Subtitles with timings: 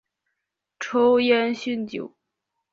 [0.79, 2.15] 抽烟酗酒